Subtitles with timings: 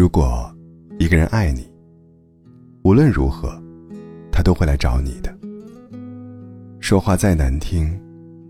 [0.00, 0.50] 如果
[0.98, 1.70] 一个人爱你，
[2.84, 3.62] 无论如何，
[4.32, 5.30] 他都会来找你的。
[6.80, 8.00] 说话再难听，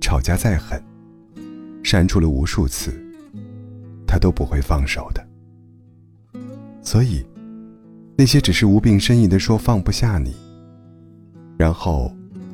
[0.00, 0.82] 吵架再狠，
[1.82, 2.94] 删除了无数次，
[4.06, 5.22] 他都不会放手的。
[6.80, 7.22] 所以，
[8.16, 10.34] 那些只是无病呻吟的说放不下你，
[11.58, 12.10] 然后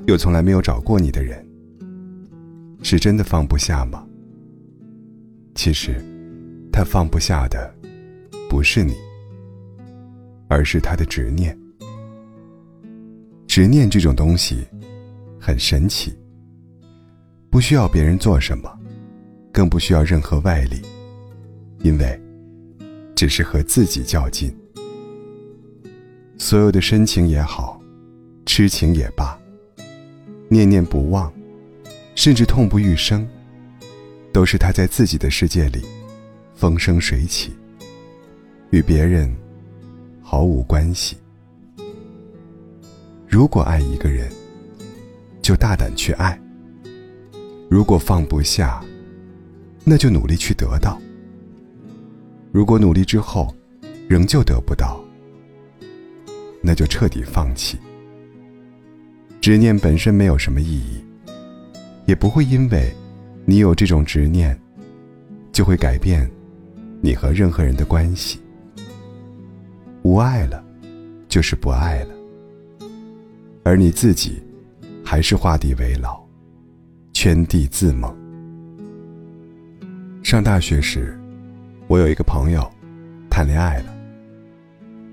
[0.09, 1.49] 又从来没有找过你的人，
[2.83, 4.05] 是真的放不下吗？
[5.55, 6.05] 其实，
[6.73, 7.73] 他放不下的，
[8.51, 8.97] 不是你，
[10.49, 11.57] 而是他的执念。
[13.47, 14.67] 执念这种东西，
[15.41, 16.13] 很神奇。
[17.49, 18.69] 不需要别人做什么，
[19.53, 20.83] 更不需要任何外力，
[21.85, 22.21] 因为，
[23.15, 24.53] 只是和自己较劲。
[26.37, 27.81] 所有的深情也好，
[28.47, 29.39] 痴情也罢，
[30.49, 31.33] 念念不忘，
[32.17, 33.25] 甚至痛不欲生。
[34.33, 35.85] 都是他在自己的世界里，
[36.55, 37.53] 风生水起，
[38.71, 39.29] 与别人
[40.23, 41.17] 毫无关系。
[43.29, 44.31] 如果爱一个人，
[45.43, 46.39] 就大胆去爱；
[47.69, 48.83] 如果放不下，
[49.85, 50.97] 那就努力去得到；
[52.53, 53.55] 如果努力之后
[54.09, 55.01] 仍旧得不到，
[56.63, 57.79] 那就彻底放弃。
[59.41, 61.05] 执念本身没有什么意义，
[62.07, 62.93] 也不会因为。
[63.47, 64.57] 你有这种执念，
[65.51, 66.31] 就会改变
[67.01, 68.39] 你和任何人的关系。
[70.11, 70.61] 无爱了，
[71.29, 72.09] 就是不爱了，
[73.63, 74.43] 而你自己
[75.05, 76.21] 还是画地为牢，
[77.13, 78.13] 圈地自萌。
[80.21, 81.17] 上大学时，
[81.87, 82.69] 我有一个朋友
[83.31, 83.95] 谈恋爱了。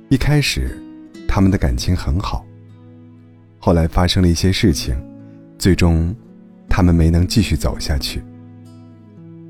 [0.10, 0.76] 一开始，
[1.28, 2.44] 他们的感情很好，
[3.60, 4.98] 后来发生了一些事情，
[5.60, 6.12] 最终。
[6.70, 8.22] 他们没能继续走下去。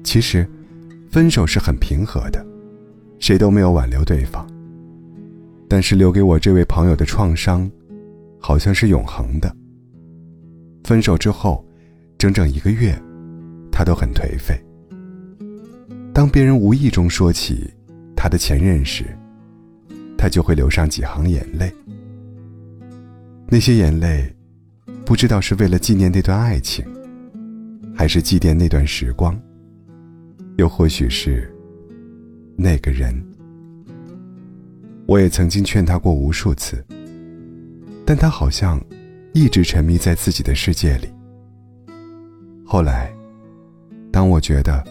[0.03, 0.45] 其实，
[1.09, 2.45] 分手是很平和的，
[3.17, 4.45] 谁都没有挽留对方。
[5.67, 7.69] 但是留给我这位朋友的创伤，
[8.39, 9.53] 好像是永恒的。
[10.83, 11.65] 分手之后，
[12.17, 12.97] 整整一个月，
[13.71, 14.57] 他都很颓废。
[16.13, 17.69] 当别人无意中说起
[18.15, 19.05] 他的前任时，
[20.17, 21.71] 他就会流上几行眼泪。
[23.49, 24.33] 那些眼泪，
[25.05, 26.85] 不知道是为了纪念那段爱情。
[27.95, 29.35] 还是祭奠那段时光，
[30.57, 31.51] 又或许是
[32.55, 33.11] 那个人。
[35.07, 36.85] 我也曾经劝他过无数次，
[38.05, 38.77] 但他好像
[39.33, 41.07] 一直沉迷在自己的世界里。
[42.65, 43.09] 后来，
[44.11, 44.83] 当我觉得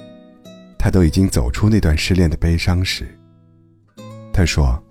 [0.79, 3.07] 他都已经走出那段失恋的悲伤时，
[4.33, 4.83] 他说：“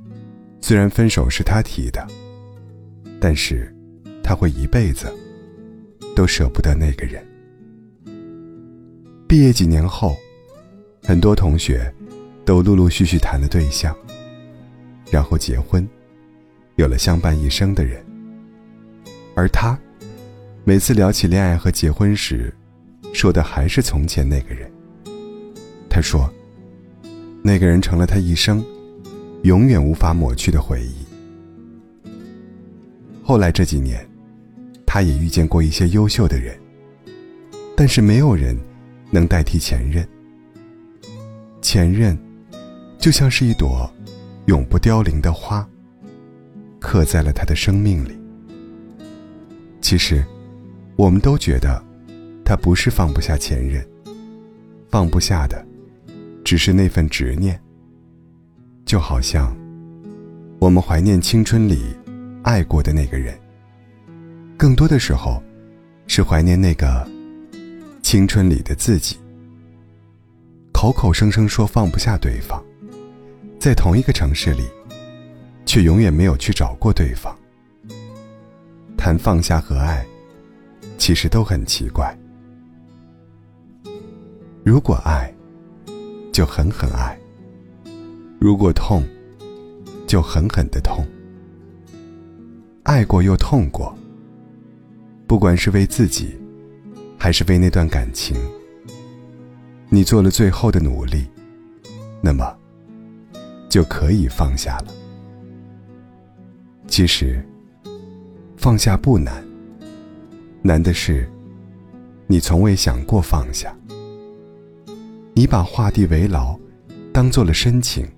[0.62, 2.06] 虽然分手是他提的，
[3.20, 3.76] 但是
[4.24, 5.12] 他会一辈子
[6.16, 7.26] 都舍不得那个人。”
[9.28, 10.16] 毕业几年后，
[11.02, 11.92] 很多同学
[12.46, 13.98] 都陆陆续续谈了对象，
[15.10, 15.88] 然后结婚，
[16.76, 18.04] 有了相伴一生的人。
[19.36, 19.78] 而他，
[20.64, 22.54] 每次聊起恋爱和结婚时，
[23.14, 24.72] 说的还是从前那个人。
[25.90, 26.30] 他说，
[27.42, 28.64] 那个人成了他一生
[29.44, 31.06] 永远无法抹去的回忆。
[33.24, 34.08] 后来这几年，
[34.86, 36.58] 他也遇见过一些优秀的人，
[37.76, 38.58] 但是没有人。
[39.12, 40.06] 能代替前任，
[41.62, 42.18] 前任
[42.98, 43.90] 就像是一朵
[44.46, 45.68] 永不凋零的花，
[46.80, 48.18] 刻在了他的生命里。
[49.82, 50.24] 其实，
[50.96, 51.84] 我们都觉得
[52.44, 53.86] 他不是放不下前任，
[54.90, 55.66] 放不下的
[56.44, 57.60] 只是那份执念。
[58.86, 59.56] 就好像
[60.60, 61.96] 我们怀念青春里
[62.44, 63.38] 爱过的那个人，
[64.58, 65.42] 更多的时候
[66.08, 67.08] 是怀念那个。
[68.02, 69.18] 青春里的自己，
[70.72, 72.64] 口口声声说放不下对方，
[73.66, 74.62] 在同一个城市里，
[75.66, 77.36] 却永远没有去找过对方。
[78.96, 80.06] 谈放下和爱，
[81.00, 82.16] 其实都很奇怪。
[84.64, 85.34] 如果爱，
[86.32, 87.18] 就狠狠爱；
[88.40, 89.04] 如果痛，
[90.06, 91.04] 就狠狠的痛。
[92.84, 93.98] 爱过又痛过，
[95.26, 96.40] 不管是为自己。
[97.18, 98.38] 还是为那段感情，
[99.90, 101.26] 你做了最后的努力，
[102.22, 102.56] 那么
[103.76, 104.94] 就可以放下了。
[106.88, 107.46] 其实，
[108.56, 109.46] 放下不难，
[110.62, 111.30] 难的是
[112.26, 113.76] 你从未想过放下。
[115.34, 116.58] 你把画地为牢
[117.12, 118.10] 当做了深情，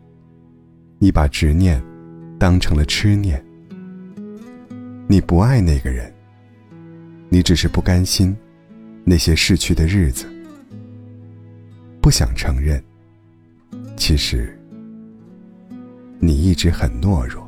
[0.99, 1.83] 你把执念
[2.37, 3.43] 当成了痴念。
[5.07, 6.13] 你不爱那个人，
[7.29, 8.37] 你只是不甘心。
[9.03, 10.27] 那些逝去的日子，
[11.99, 12.79] 不想承认，
[13.95, 14.55] 其实
[16.27, 17.46] 你一直很懦弱。